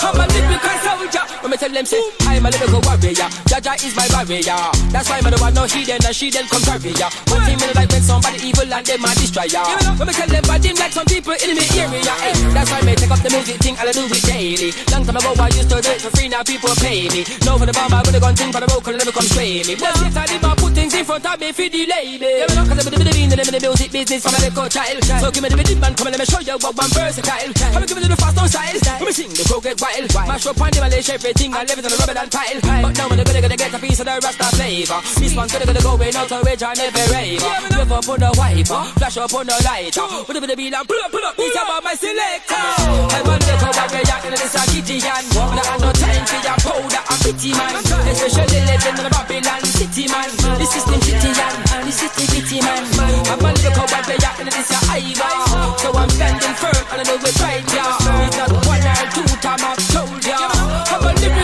I'm 0.05 0.21
a 0.21 0.25
lyrical 0.29 0.77
soldier 0.85 1.24
When 1.24 1.24
me 1.56 1.60
tell 1.60 1.72
them 1.72 1.86
say 1.86 2.03
I'm 2.27 2.45
a 2.45 2.49
little 2.52 2.82
warrior. 2.84 3.27
Jah 3.48 3.61
Jah 3.64 3.76
is 3.80 3.95
my 3.95 4.07
barrier 4.11 4.60
That's 4.91 5.07
why 5.07 5.22
me 5.23 5.32
don't 5.32 5.40
want 5.40 5.56
no 5.56 5.64
heathen 5.64 6.03
and 6.03 6.15
she 6.15 6.27
then 6.30 6.48
come 6.52 6.61
carry 6.68 6.91
ya. 6.99 7.07
One 7.32 7.44
thing 7.48 7.56
me 7.56 7.72
like 7.72 7.90
when 7.91 8.03
somebody 8.03 8.40
evil 8.44 8.68
and 8.68 8.84
them 8.84 9.06
a 9.06 9.11
destroy 9.15 9.48
ya. 9.48 9.64
When 9.95 10.07
me 10.07 10.14
tell 10.14 10.27
them 10.27 10.44
bad 10.44 10.60
them 10.60 10.76
like 10.76 10.91
some 10.91 11.07
people 11.07 11.36
in 11.40 11.56
me 11.56 11.64
area 11.80 12.15
hey, 12.19 12.36
That's 12.52 12.69
why 12.72 12.82
me 12.84 12.95
take 12.95 13.11
up 13.11 13.22
the 13.23 13.32
music 13.32 13.57
thing 13.64 13.76
and 13.80 13.88
I 13.88 13.94
do 13.95 14.03
it 14.03 14.23
daily. 14.27 14.69
Long 14.91 15.03
time 15.07 15.15
ago 15.15 15.32
I 15.40 15.48
used 15.56 15.69
to 15.72 15.80
do 15.80 15.91
it 15.95 16.02
for 16.03 16.11
free 16.11 16.27
now 16.27 16.44
people 16.44 16.76
pay 16.84 17.07
me. 17.07 17.23
No 17.48 17.56
for 17.56 17.65
the 17.65 17.73
bomb 17.73 17.94
I 17.94 18.03
would 18.03 18.15
have 18.15 18.23
gone 18.23 18.36
thing 18.36 18.52
for 18.52 18.60
the 18.60 18.68
vocal 18.68 18.91
and 18.91 18.99
never 18.99 19.15
come 19.15 19.27
spray 19.30 19.64
me. 19.64 19.73
But 19.80 19.95
since 19.95 20.18
I 20.18 20.26
did 20.27 20.41
my 20.41 20.56
put 20.60 20.73
things 20.76 20.94
in 20.94 21.06
front 21.07 21.23
of 21.23 21.40
me 21.40 21.56
for 21.56 21.68
delay 21.72 22.19
me 22.19 22.30
Yeah 22.44 22.48
me 22.52 22.56
know 22.60 22.68
cause 22.68 22.84
I 22.84 22.90
be 22.91 22.99
the 22.99 23.14
bean 23.15 23.32
in 23.32 23.40
the 23.40 23.61
music 23.64 23.91
business 23.95 24.27
from 24.27 24.36
a 24.36 24.40
little 24.44 24.68
child. 24.68 24.99
So 25.07 25.32
give 25.32 25.44
me 25.44 25.49
the 25.49 25.56
rhythm 25.56 25.84
and 25.84 25.94
come 25.95 26.07
and 26.11 26.14
let 26.18 26.22
me 26.22 26.27
show 26.27 26.44
you 26.44 26.57
what 26.60 26.76
one 26.76 26.91
versatile. 26.91 27.52
I'm 27.64 27.80
gonna 27.80 27.88
give 27.88 27.95
you 27.95 28.11
the 28.11 28.19
fast 28.19 28.36
on 28.36 28.49
style. 28.52 28.76
Let 28.76 29.07
me 29.07 29.14
sing 29.15 29.32
the 29.32 29.44
crow 29.48 29.64
get 29.64 29.80
wild. 29.80 30.10
Mash 30.27 30.45
up 30.49 30.60
on 30.60 30.72
the 30.73 30.84
demolish 30.84 31.10
everything 31.10 31.44
I 31.53 31.63
live 31.67 31.77
it 31.77 31.85
on 31.85 31.91
the 31.91 31.99
rubber 31.99 32.17
and 32.17 32.31
tile 32.31 32.59
But 32.61 32.93
now 32.97 33.09
when 33.09 33.17
the 33.19 33.26
better 33.26 33.41
gonna 33.41 33.57
get 33.57 33.73
a 33.73 33.80
piece 33.80 33.99
of 33.99 34.05
the 34.05 34.17
rasta 34.17 34.47
flavor. 34.55 34.99
This 35.19 35.35
one's 35.35 35.51
gonna 35.51 35.65
gonna 35.65 35.84
go 35.84 35.93
in 36.01 36.15
out 36.15 36.31
of 36.31 36.41
which 36.41 36.63
I 36.63 36.73
never 36.73 37.05
raver. 37.13 37.53
Rev 37.76 37.91
up 37.91 38.09
on 38.09 38.19
the 38.19 38.31
wiper, 38.34 38.81
flash 38.97 39.17
up 39.17 39.34
on 39.34 39.45
the 39.45 39.57
lighter. 39.61 40.05
With 40.26 40.38
a 40.38 40.41
bit 40.41 40.49
of 40.49 40.57
beat 40.57 40.73
and 40.73 40.88
pull 40.88 41.01
up, 41.05 41.11
pull 41.11 41.26
up, 41.26 41.35
it's 41.38 41.53
about 41.53 41.84
my 41.84 41.93
selector. 41.93 42.55
I'm 42.55 43.30
a 43.30 43.35
little 43.38 43.73
warrior 43.77 44.19
in 44.26 44.34
this 44.34 44.55
a 44.55 44.63
Gideon 44.72 45.23
And 45.35 45.59
I 45.61 45.76
no 45.77 45.89
time 45.93 46.26
for 46.26 46.39
your 46.41 46.57
powder 46.65 47.01
and 47.03 47.19
pity 47.22 47.51
man. 47.53 47.73
Especially 48.09 48.59
in 48.63 48.95
the 48.95 49.09
Babylon 49.13 49.65
city 49.76 50.05
man. 50.07 50.30
This 50.57 50.72
is 50.76 50.84
The 50.85 50.97
system 50.97 50.99
shitty 51.03 51.31
yan, 51.35 51.55
and 51.76 51.88
the 51.88 51.91
city 51.91 52.59
man. 52.63 52.84
I'm 53.27 53.43
a 53.43 53.49
little 53.53 53.85
warrior 53.91 54.34
in 54.39 54.47
this 54.49 54.72
a 54.72 54.80
Iowa 54.89 55.30
So 55.77 55.89
I'm 55.93 56.09
standing 56.09 56.55
firm 56.55 56.84
and 56.91 57.01
I 57.01 57.03
know 57.03 57.17
it's 57.22 57.41
right 57.41 57.65
yeah. 57.73 58.26
It's 58.26 58.38
not 58.38 58.51
one 58.65 58.81
or 58.81 59.05
two 59.13 59.24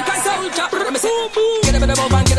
I'm 0.03 0.95
Get 1.64 1.76
a 1.76 1.80
bit 1.80 1.90
of 1.91 1.99
a 1.99 2.31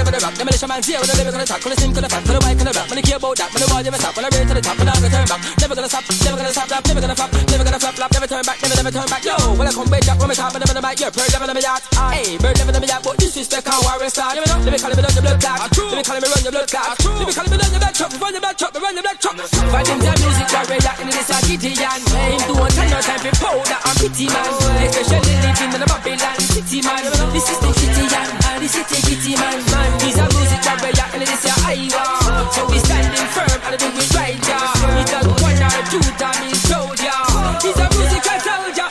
the 0.49 0.51
and 0.51 0.51
get 0.51 0.51
up 0.51 0.51
in 0.51 0.55
the 0.55 0.69
man 0.69 0.83
zero 0.83 1.03
the 1.03 1.15
When 1.63 1.71
the 1.71 1.77
sing 1.79 1.93
to 1.93 2.01
the 2.01 2.09
fat, 2.09 2.23
to 2.27 2.33
the 2.33 2.41
mic 2.43 2.59
and 2.59 2.67
the 2.67 2.73
rap? 2.73 2.87
When 2.91 2.99
care 3.03 3.19
about 3.21 3.37
that, 3.39 3.49
when 3.53 3.61
the 3.63 3.69
wall 3.71 3.83
you 3.83 3.93
stop. 3.95 4.13
When 4.17 4.25
I 4.25 4.31
raise 4.33 4.49
to 4.49 4.55
the 4.55 4.63
top, 4.63 4.77
when 4.79 4.89
I 4.89 4.95
return 4.99 5.27
back. 5.29 5.41
Never 5.63 5.75
gonna 5.75 5.91
stop, 5.93 6.05
never 6.09 6.37
gonna 6.39 6.53
stop, 6.53 6.69
never 6.71 7.01
gonna 7.03 7.17
flop 7.17 7.31
Never 7.53 7.65
gonna 7.65 7.81
flop, 7.83 7.95
flop, 7.95 8.11
never 8.13 8.29
turn 8.29 8.43
back, 8.43 8.59
never, 8.63 8.77
never 8.77 8.93
turn 8.93 9.09
back. 9.13 9.23
Yo, 9.23 9.37
when 9.55 9.67
I 9.69 9.73
come 9.73 9.91
back, 9.91 10.03
when 10.19 10.31
I 10.31 10.35
top, 10.35 10.53
never 10.55 10.75
the 10.75 10.83
mic 10.83 10.99
You're 10.99 11.13
bird, 11.13 11.31
never 11.31 11.47
the 11.47 11.63
yacht 11.63 11.83
Hey, 11.95 12.39
bird, 12.39 12.57
never 12.59 12.73
the 12.73 12.81
yacht 12.87 13.03
But 13.05 13.17
disrespect 13.19 13.67
how 13.69 13.83
I 13.87 13.99
start 14.11 14.35
Let 14.35 14.43
me 14.43 14.49
know, 14.51 14.59
let 14.67 14.73
me 14.73 14.79
call 14.79 14.91
me 14.91 14.99
run 14.99 15.15
your 15.15 15.23
blood 15.23 15.39
clot. 15.39 15.59
Let 15.63 15.97
me 15.99 16.03
call 16.03 16.19
me 16.19 16.27
run 16.27 16.43
your 16.43 16.53
blood 16.53 16.69
clot. 16.71 16.97
Let 16.99 17.27
me 17.27 17.33
call 17.33 17.47
me 17.47 17.57
run 17.59 17.71
your 17.71 17.83
blood 17.83 17.95
truck 17.95 18.13
Run 18.19 18.33
your 18.33 18.43
blood 18.43 18.57
truck, 18.59 18.75
run 18.75 18.95
your 18.95 19.05
blood 19.05 19.19
truck 19.23 19.37
Fighting 19.71 20.01
the 20.03 20.13
music 20.23 20.51
I 20.51 20.63
warrior 20.67 20.95
in 21.03 21.09
this 21.13 21.31
Gideon 21.53 22.01
Him 22.11 22.41
do 22.49 22.55
a 22.57 22.67
no 22.91 22.99
time 23.01 23.21
for 23.21 23.35
powder 23.39 23.79
and 23.85 23.99
pity 24.01 24.27
man. 24.27 24.51
Especially 24.89 25.35
living 25.45 25.73
in 25.75 25.81
the 25.81 25.87
Babylon 25.87 26.41
city 26.41 26.81
man. 26.83 27.05
This 27.33 27.49
is 27.51 27.59
the 27.61 27.71
city 27.73 28.05
yan, 28.09 28.29
and 28.33 28.63
the 28.63 28.69
city 28.69 29.37
man. 29.37 29.61
A 29.61 30.32
music 30.37 30.61
that 30.67 30.79
we 30.83 30.91
are, 30.97 31.19
this 31.19 31.45
is 31.45 31.53
Iowa. 31.65 32.05
So 32.53 32.67
we 32.69 32.79
standing 32.79 33.29
firm 33.35 33.61
and 33.67 33.75
I 33.75 33.77
do 33.77 33.89
it 33.93 34.15
right, 34.15 34.39
yeah. 34.49 34.97
We 34.97 35.03
done 35.09 35.29
one 35.43 35.61
or 35.61 35.83
two 35.93 36.03
times, 36.19 36.61
told 36.69 36.99
ya. 37.01 37.17
He's 37.63 37.79
a 37.79 37.87
music 37.97 38.25
I 38.27 38.39
told 38.41 38.77
ya. 38.77 38.82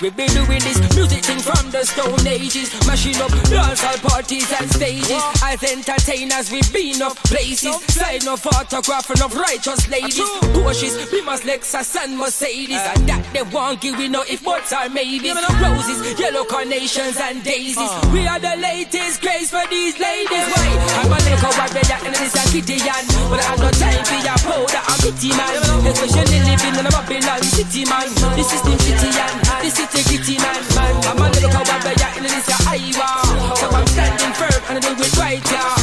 We've 0.00 0.16
been 0.16 0.32
doing 0.32 0.64
this 0.64 0.80
music 0.96 1.24
thing 1.24 1.40
from 1.40 1.70
the 1.70 1.84
stone 1.84 2.26
ages 2.26 2.72
Mashing 2.86 3.20
up 3.20 3.30
dancehall 3.52 4.00
parties 4.00 4.48
and 4.56 4.70
stages 4.70 5.20
As 5.44 5.62
entertainers. 5.62 6.50
We've 6.50 6.72
been 6.72 7.02
up 7.02 7.16
places 7.28 7.76
Sign 7.92 8.26
of 8.28 8.40
autograph 8.46 9.10
and 9.10 9.22
of 9.22 9.36
righteous 9.36 9.88
ladies. 9.90 10.24
Porsches, 10.56 10.96
Beamers, 11.12 11.44
Lexus 11.44 11.96
and 12.00 12.16
Mercedes. 12.16 12.80
And 12.80 13.08
that 13.08 13.20
they 13.32 13.42
won't 13.42 13.80
give 13.80 13.98
we 13.98 14.08
know 14.08 14.24
if 14.24 14.42
buts 14.42 14.72
are 14.72 14.88
maybes. 14.88 15.36
Roses, 15.60 16.18
yellow 16.18 16.44
carnations 16.44 17.18
and 17.20 17.42
daisies. 17.44 17.92
We 18.12 18.26
are 18.26 18.38
the 18.38 18.56
latest 18.56 19.20
craze 19.20 19.50
for 19.50 19.66
these 19.68 19.98
ladies. 20.00 20.48
Why? 20.48 20.64
I'm 21.04 21.12
a 21.12 21.18
little 21.20 21.52
warrior 21.60 21.98
and 22.08 22.14
this 22.16 22.32
a 22.38 22.44
Gideon 22.52 23.04
But 23.28 23.40
I 23.40 23.52
have 23.52 23.60
no 23.60 23.70
time 23.76 24.04
for 24.06 24.20
your 24.24 24.38
powder 24.48 24.80
and 24.80 24.98
pity 25.04 25.30
man. 25.36 25.60
Especially 25.84 26.40
living 26.40 26.76
in 26.78 26.86
a 26.86 26.90
Babylon 26.90 27.42
city 27.42 27.84
man. 27.84 28.08
This 28.32 28.48
is 28.54 28.62
The 28.62 28.72
shitty 28.72 29.12
and 29.12 29.57
the 29.62 29.70
city 29.70 30.02
gritty 30.08 30.36
man 30.38 30.62
I'm 31.08 31.18
a 31.18 31.30
little 31.30 31.50
warrior 31.50 32.10
and 32.16 32.24
this 32.24 32.48
a 32.48 32.56
Iowa 32.68 33.56
So 33.56 33.66
I'm 33.70 33.86
standing 33.86 34.32
firm 34.34 34.62
and 34.68 34.84
I 34.84 34.94
do 34.94 35.02
it 35.02 35.16
right 35.16 35.42
yeah 35.50 35.77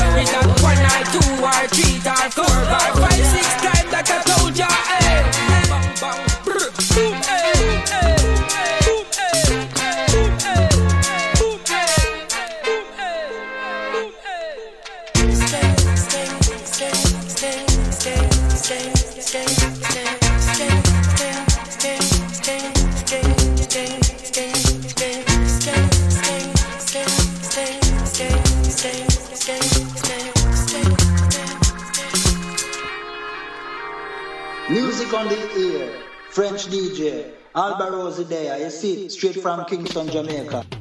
straight 39.16 39.42
from 39.42 39.64
Kingston, 39.66 40.10
Jamaica. 40.10 40.75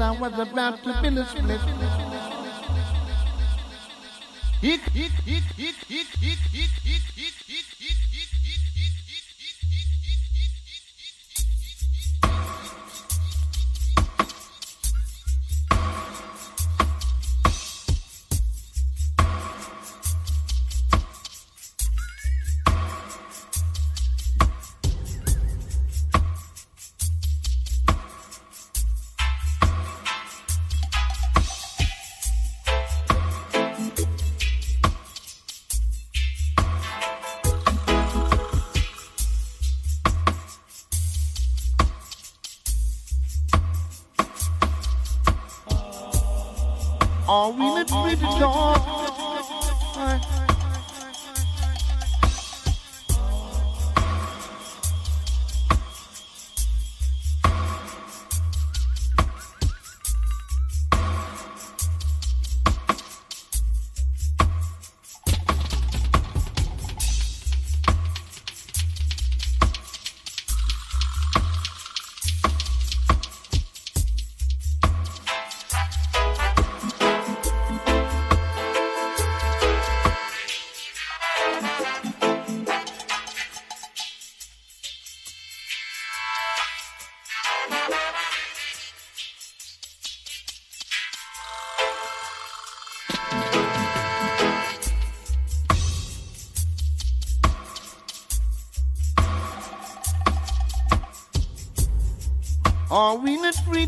I 0.00 0.12
was 0.12 0.32
about 0.38 0.82
to 0.84 0.94
finish 1.00 1.28
hick, 4.60 4.80
hick, 4.80 5.12
hick, 5.24 5.42
hick, 5.56 5.74
hick, 5.88 6.06
hick, 6.16 6.38
hick, 6.52 7.34
hick, 7.46 7.67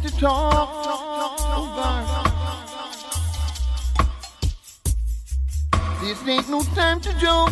free 0.01 0.11
to 0.11 0.17
talk? 0.17 0.69
Oh, 0.83 1.75
God. 1.77 2.07
This 6.03 6.27
ain't 6.27 6.49
no 6.49 6.63
time 6.75 7.01
to 7.01 7.13
joke. 7.19 7.51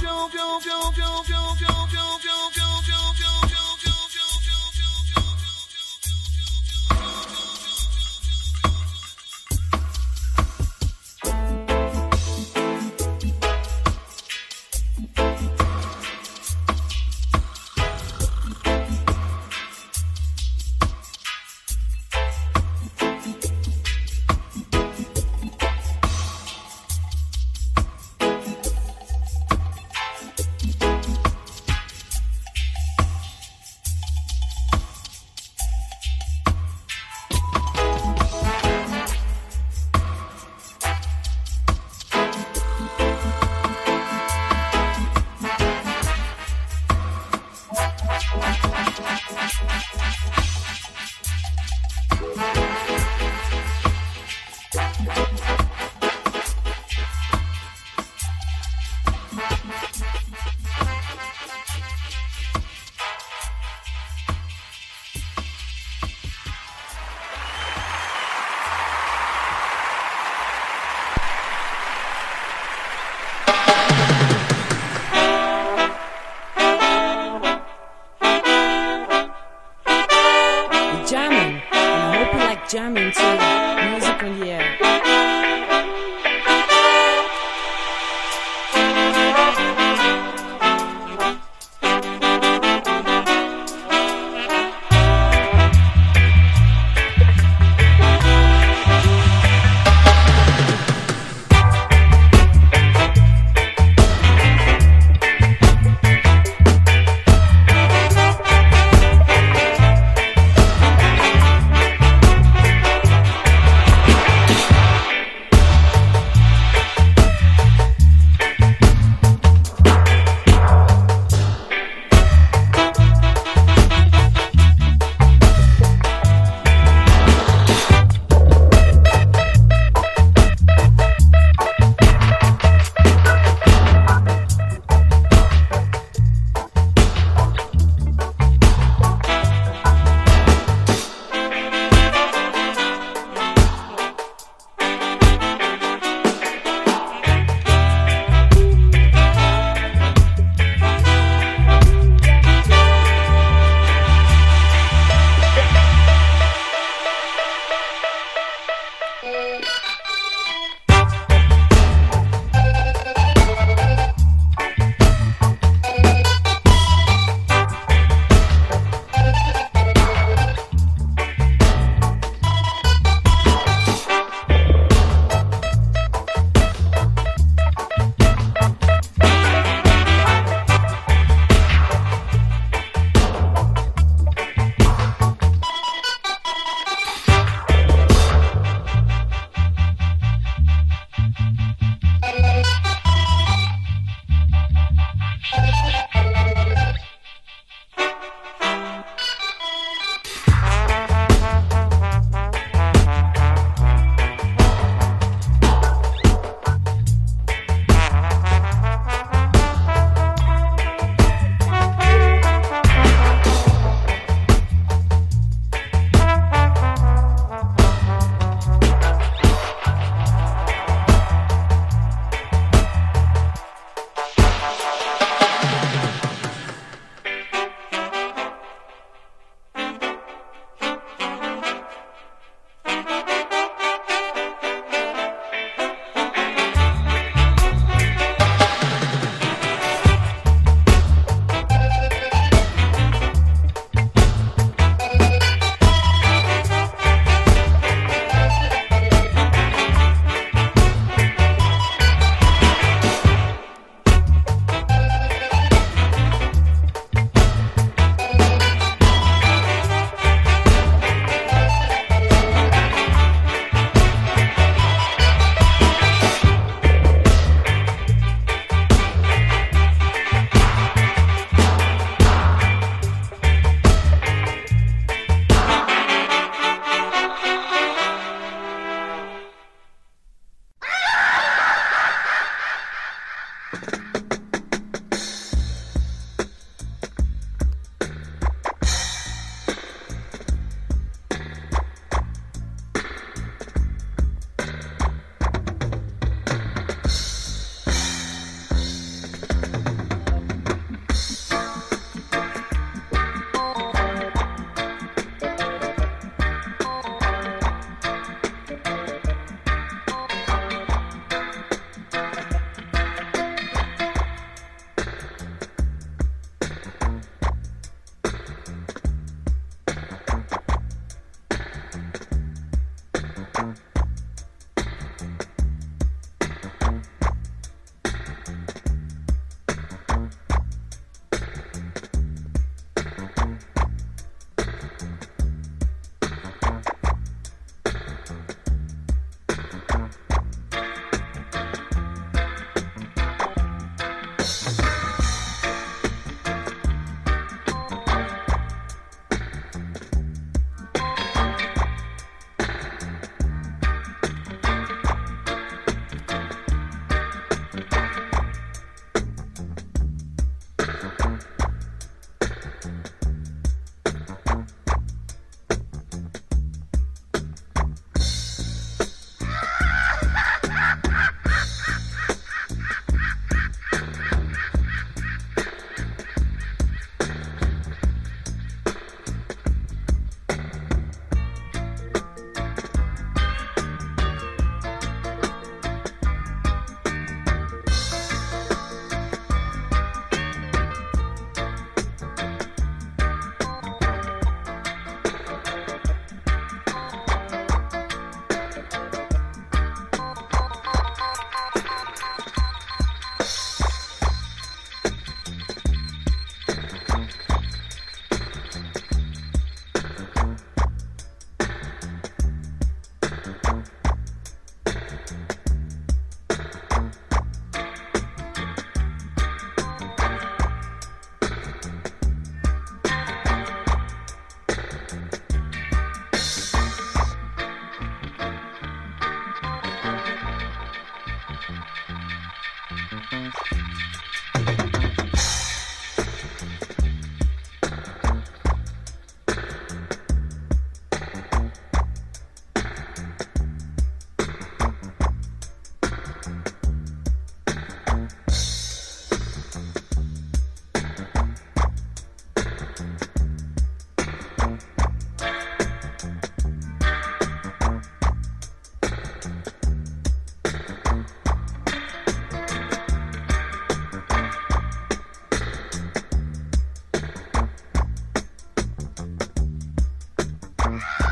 Bye. 470.98 471.27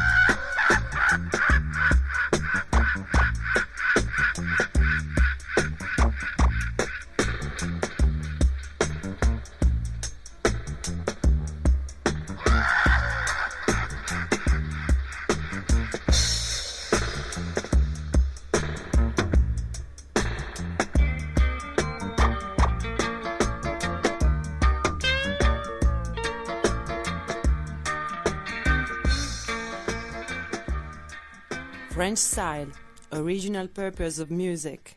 French 32.07 32.19
style, 32.19 32.69
original 33.13 33.67
purpose 33.67 34.21
of 34.21 34.31
music. 34.31 34.97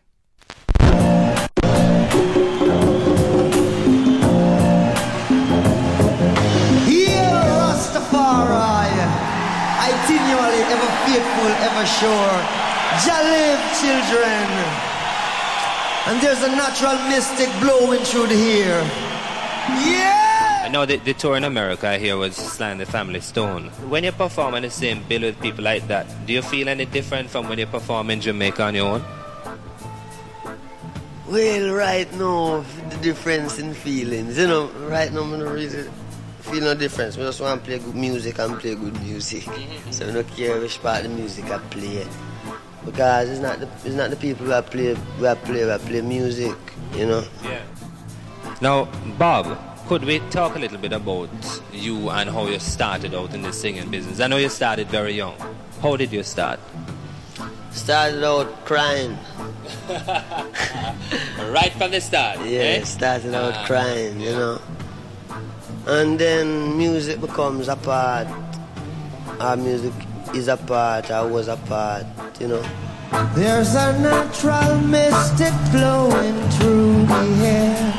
Here, 6.85 7.33
Rastafari, 7.49 8.93
itinerally 9.89 10.61
ever 10.69 10.91
faithful, 11.09 11.51
ever 11.65 11.85
sure. 11.97 12.37
Jah 13.01 13.23
live, 13.33 13.63
children. 13.81 14.45
And 16.05 16.21
there's 16.21 16.43
a 16.43 16.49
natural 16.49 16.99
mystic 17.09 17.49
blowing 17.59 18.03
through 18.03 18.27
the 18.27 18.41
air. 18.61 19.18
Know 20.71 20.85
the, 20.85 20.97
the 20.97 21.15
tour 21.15 21.35
in 21.35 21.45
America 21.45 21.97
here 21.97 22.15
was 22.15 22.35
Sly 22.35 22.69
and 22.69 22.79
the 22.79 22.85
Family 22.85 23.21
Stone. 23.21 23.69
When 23.89 24.03
you 24.03 24.11
perform 24.11 24.53
on 24.53 24.61
the 24.61 24.69
same 24.69 25.01
bill 25.09 25.21
with 25.21 25.41
people 25.41 25.63
like 25.63 25.87
that, 25.87 26.05
do 26.27 26.33
you 26.33 26.43
feel 26.43 26.69
any 26.69 26.85
different 26.85 27.31
from 27.31 27.49
when 27.49 27.57
you 27.57 27.65
perform 27.65 28.11
in 28.11 28.21
Jamaica 28.21 28.63
on 28.63 28.75
your 28.75 28.85
own? 28.85 29.03
Well, 31.27 31.73
right 31.73 32.11
now, 32.13 32.63
the 32.89 32.97
difference 33.01 33.57
in 33.57 33.73
feelings, 33.73 34.37
you 34.37 34.45
know, 34.45 34.67
right 34.87 35.11
now, 35.11 35.23
I 35.23 35.29
don't 35.29 35.41
really 35.41 35.69
feel 36.41 36.61
no 36.61 36.75
difference. 36.75 37.17
I 37.17 37.21
just 37.21 37.41
want 37.41 37.61
to 37.61 37.65
play 37.65 37.79
good 37.79 37.95
music 37.95 38.37
and 38.37 38.59
play 38.59 38.75
good 38.75 39.01
music. 39.01 39.47
So 39.91 40.07
I 40.07 40.11
don't 40.11 40.27
care 40.35 40.59
which 40.59 40.79
part 40.83 41.03
of 41.03 41.09
the 41.09 41.17
music 41.17 41.45
I 41.45 41.57
play. 41.57 42.05
Because 42.85 43.29
it's 43.29 43.39
not 43.39 43.59
the, 43.59 43.67
it's 43.83 43.95
not 43.95 44.11
the 44.11 44.15
people 44.15 44.45
who 44.45 44.53
I 44.53 44.61
play, 44.61 44.93
who 44.93 45.25
I 45.25 45.33
play, 45.33 45.61
who 45.61 45.71
I 45.71 45.79
play 45.79 46.01
music, 46.01 46.55
you 46.93 47.07
know. 47.07 47.23
Yeah. 47.43 47.61
Now, 48.61 48.85
Bob, 49.17 49.68
could 49.89 50.05
we 50.05 50.19
talk 50.29 50.55
a 50.55 50.59
little 50.59 50.77
bit 50.77 50.93
about 50.93 51.31
you 51.73 52.11
and 52.11 52.29
how 52.29 52.45
you 52.45 52.59
started 52.59 53.15
out 53.15 53.33
in 53.33 53.41
the 53.41 53.51
singing 53.51 53.89
business? 53.89 54.19
I 54.19 54.27
know 54.27 54.37
you 54.37 54.47
started 54.47 54.87
very 54.87 55.13
young. 55.13 55.33
How 55.81 55.97
did 55.97 56.13
you 56.13 56.21
start? 56.21 56.59
Started 57.71 58.23
out 58.23 58.65
crying. 58.65 59.17
right 61.49 61.73
from 61.75 61.89
the 61.89 61.99
start. 61.99 62.37
Yeah, 62.45 62.77
eh? 62.77 62.83
started 62.83 63.33
out 63.33 63.55
Ah. 63.55 63.65
crying, 63.65 64.19
you 64.19 64.29
know. 64.29 64.61
And 65.87 66.19
then 66.19 66.77
music 66.77 67.19
becomes 67.19 67.67
a 67.67 67.75
part. 67.75 68.27
Our 69.39 69.57
music 69.57 69.93
is 70.35 70.49
a 70.49 70.57
part, 70.57 71.09
I 71.09 71.23
was 71.23 71.47
a 71.47 71.57
part, 71.57 72.05
you 72.39 72.47
know. 72.47 72.63
There's 73.33 73.73
a 73.73 73.97
natural 73.97 74.77
mystic 74.81 75.53
flowing 75.71 76.39
through 76.51 77.07
the 77.07 77.23
air. 77.41 77.89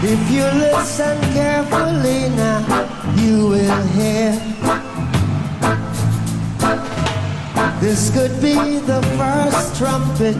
If 0.00 0.30
you 0.30 0.44
listen 0.44 1.20
carefully 1.32 2.28
now, 2.36 2.60
you 3.16 3.48
will 3.48 3.82
hear. 3.98 4.32
This 7.80 8.10
could 8.10 8.34
be 8.40 8.78
the 8.78 9.00
first 9.18 9.76
trumpet. 9.76 10.36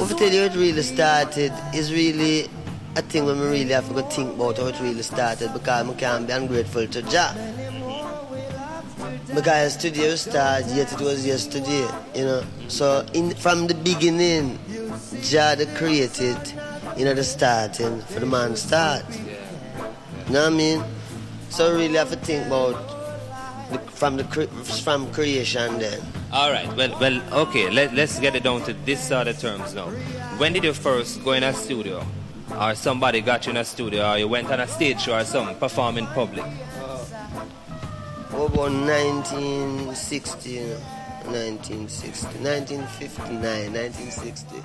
What 0.00 0.20
you, 0.20 0.42
it 0.42 0.54
really 0.54 0.82
started 0.82 1.52
is 1.74 1.92
really 1.92 2.48
a 2.96 3.02
thing 3.02 3.24
when 3.24 3.38
we 3.40 3.46
really 3.46 3.72
have 3.72 3.88
to 3.94 4.02
think 4.02 4.34
about 4.34 4.58
how 4.58 4.66
it 4.66 4.80
really 4.80 5.02
started 5.02 5.52
because 5.52 5.88
I 5.88 5.94
can't 5.94 6.26
be 6.26 6.32
ungrateful 6.32 6.86
to 6.86 7.02
Jah. 7.02 7.34
Because 9.34 9.74
studio 9.74 10.16
started, 10.16 10.70
yet 10.74 10.92
it 10.92 11.00
was 11.00 11.24
yesterday, 11.24 11.88
you 12.14 12.24
know. 12.24 12.42
So 12.68 13.06
in 13.14 13.34
from 13.34 13.66
the 13.66 13.74
beginning, 13.74 14.58
Jah 15.22 15.56
created, 15.76 16.38
you 16.96 17.04
know, 17.04 17.14
the 17.14 17.24
starting 17.24 18.00
for 18.02 18.20
the 18.20 18.26
man 18.26 18.56
start. 18.56 19.04
You 20.26 20.32
know 20.32 20.44
what 20.44 20.52
I 20.52 20.56
mean? 20.56 20.84
So 21.50 21.72
really 21.74 21.96
have 21.96 22.10
to 22.10 22.16
think 22.16 22.46
about 22.46 22.74
the, 23.70 23.78
from 23.90 24.16
the 24.16 24.24
from 24.82 25.10
creation 25.12 25.78
then. 25.78 26.00
All 26.32 26.50
right. 26.50 26.68
Well, 26.76 26.98
well. 27.00 27.22
Okay. 27.46 27.70
Let, 27.70 27.94
let's 27.94 28.18
get 28.20 28.34
it 28.36 28.42
down 28.42 28.62
to 28.64 28.72
this 28.72 29.06
sort 29.06 29.28
of 29.28 29.38
terms 29.38 29.74
now. 29.74 29.88
When 30.38 30.52
did 30.52 30.64
you 30.64 30.72
first 30.72 31.24
go 31.24 31.32
in 31.32 31.42
a 31.42 31.52
studio, 31.54 32.06
or 32.58 32.74
somebody 32.74 33.20
got 33.20 33.46
you 33.46 33.50
in 33.50 33.56
a 33.56 33.64
studio, 33.64 34.10
or 34.10 34.18
you 34.18 34.28
went 34.28 34.50
on 34.50 34.60
a 34.60 34.68
stage 34.68 35.00
show 35.00 35.16
or 35.16 35.24
something, 35.24 35.56
perform 35.56 35.98
in 35.98 36.06
public? 36.08 36.44
About 38.30 38.70
1960, 38.70 40.60
1960, 41.24 42.26
1959, 42.38 43.72
1960. 43.72 44.62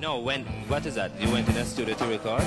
No. 0.00 0.18
When? 0.18 0.44
What 0.68 0.86
is 0.86 0.94
that? 0.94 1.10
You 1.20 1.30
went 1.30 1.48
in 1.48 1.56
a 1.56 1.64
studio 1.64 1.94
to 1.96 2.06
record? 2.06 2.44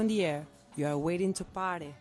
On 0.00 0.06
the 0.06 0.24
air. 0.24 0.46
You 0.76 0.86
are 0.86 0.96
waiting 0.96 1.34
to 1.34 1.44
party. 1.44 1.94